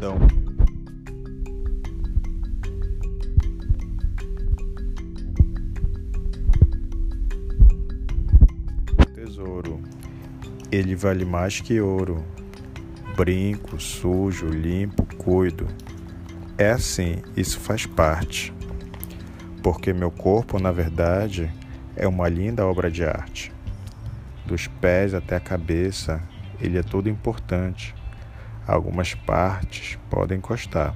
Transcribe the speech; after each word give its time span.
perdão. 0.00 0.18
Tesouro. 9.14 9.82
Ele 10.72 10.96
vale 10.96 11.24
mais 11.26 11.60
que 11.60 11.80
ouro. 11.80 12.24
Brinco, 13.14 13.78
sujo, 13.78 14.46
limpo, 14.46 15.04
cuido. 15.16 15.66
É 16.56 16.70
assim, 16.70 17.16
isso 17.36 17.60
faz 17.60 17.84
parte. 17.84 18.52
Porque 19.62 19.92
meu 19.92 20.10
corpo, 20.10 20.58
na 20.58 20.72
verdade, 20.72 21.50
é 21.94 22.08
uma 22.08 22.28
linda 22.28 22.66
obra 22.66 22.90
de 22.90 23.04
arte. 23.04 23.52
Dos 24.46 24.66
pés 24.66 25.12
até 25.12 25.36
a 25.36 25.40
cabeça, 25.40 26.22
ele 26.60 26.78
é 26.78 26.82
todo 26.82 27.08
importante 27.08 27.94
Algumas 28.70 29.14
partes 29.14 29.98
podem 30.08 30.38
encostar, 30.38 30.94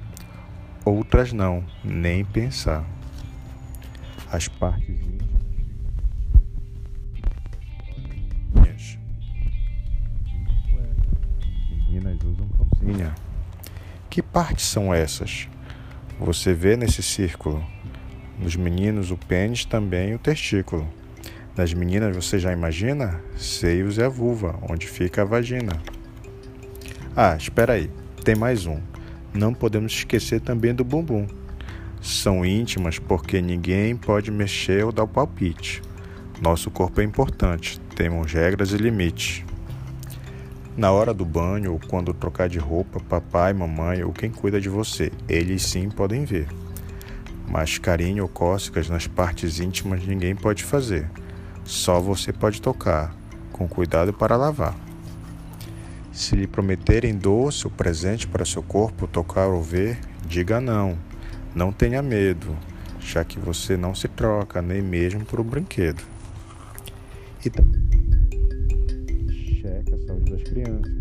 outras 0.85 1.33
não, 1.33 1.61
nem 1.83 2.23
pensar. 2.23 2.85
As 4.31 4.47
partes 4.47 4.87
íntimas. 4.87 5.27
Meninas 11.69 12.23
usam 12.23 12.47
calcinha. 12.47 13.13
Que 14.09 14.21
partes 14.21 14.63
são 14.67 14.93
essas? 14.93 15.49
Você 16.17 16.53
vê 16.53 16.77
nesse 16.77 17.03
círculo. 17.03 17.61
Nos 18.39 18.55
meninos, 18.55 19.11
o 19.11 19.17
pênis 19.17 19.65
também 19.65 20.15
o 20.15 20.19
testículo. 20.19 20.87
Nas 21.57 21.73
meninas, 21.73 22.15
você 22.15 22.39
já 22.39 22.53
imagina? 22.53 23.21
Seios 23.35 23.97
e 23.97 24.03
a 24.03 24.07
vulva, 24.07 24.57
onde 24.61 24.87
fica 24.87 25.23
a 25.23 25.25
vagina. 25.25 25.73
Ah, 27.17 27.37
espera 27.37 27.73
aí, 27.73 27.89
tem 28.25 28.35
mais 28.35 28.65
um. 28.65 28.77
Não 29.33 29.53
podemos 29.53 29.93
esquecer 29.93 30.41
também 30.41 30.75
do 30.75 30.83
bumbum. 30.83 31.25
São 32.01 32.45
íntimas 32.45 32.99
porque 32.99 33.41
ninguém 33.41 33.95
pode 33.95 34.29
mexer 34.29 34.83
ou 34.83 34.91
dar 34.91 35.03
o 35.03 35.07
palpite. 35.07 35.81
Nosso 36.41 36.69
corpo 36.69 36.99
é 36.99 37.05
importante, 37.05 37.79
temos 37.95 38.33
regras 38.33 38.73
e 38.73 38.77
limites. 38.77 39.45
Na 40.75 40.91
hora 40.91 41.13
do 41.13 41.23
banho 41.23 41.71
ou 41.71 41.79
quando 41.87 42.13
trocar 42.13 42.49
de 42.49 42.59
roupa, 42.59 42.99
papai, 42.99 43.53
mamãe 43.53 44.03
ou 44.03 44.11
quem 44.11 44.29
cuida 44.29 44.59
de 44.59 44.67
você, 44.67 45.09
eles 45.29 45.63
sim 45.63 45.89
podem 45.89 46.25
ver. 46.25 46.49
Mas 47.47 47.77
carinho 47.77 48.23
ou 48.23 48.29
cócegas 48.29 48.89
nas 48.89 49.07
partes 49.07 49.61
íntimas 49.61 50.05
ninguém 50.05 50.35
pode 50.35 50.65
fazer. 50.65 51.09
Só 51.63 52.01
você 52.01 52.33
pode 52.33 52.61
tocar, 52.61 53.15
com 53.53 53.69
cuidado 53.69 54.11
para 54.11 54.35
lavar. 54.35 54.84
Se 56.15 56.33
lhe 56.33 56.47
prometerem 56.47 57.13
doce 57.13 57.67
ou 57.67 57.71
presente 57.71 58.25
para 58.25 58.45
seu 58.45 58.63
corpo 58.63 59.05
tocar 59.05 59.47
ou 59.49 59.61
ver, 59.61 59.99
diga 60.25 60.61
não. 60.61 60.97
Não 61.53 61.73
tenha 61.73 62.01
medo, 62.01 62.57
já 63.01 63.25
que 63.25 63.37
você 63.37 63.75
não 63.75 63.93
se 63.93 64.07
troca 64.07 64.61
nem 64.61 64.81
mesmo 64.81 65.25
por 65.25 65.41
um 65.41 65.43
brinquedo. 65.43 66.01
E 67.45 67.51
cheque 69.61 69.93
a 69.93 70.07
saúde 70.07 70.31
das 70.31 70.43
crianças. 70.43 70.93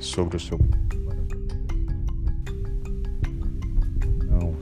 Sobre 0.00 0.38
o 0.38 0.40
seu 0.40 0.58
não. 4.24 4.56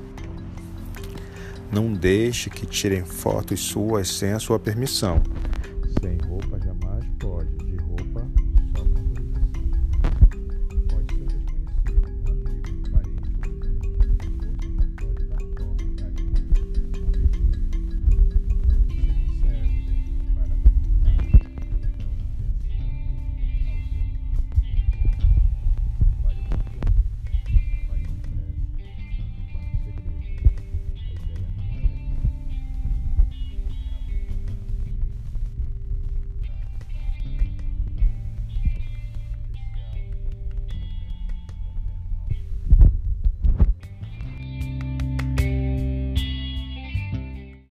Não 1.71 1.93
deixe 1.93 2.51
que 2.51 2.67
tirem 2.67 3.05
fotos 3.05 3.61
suas 3.61 4.09
sem 4.09 4.33
a 4.33 4.41
sua 4.41 4.59
permissão. 4.59 5.23